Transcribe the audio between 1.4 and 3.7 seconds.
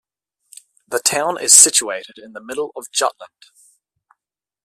situated in the middle of Jutland.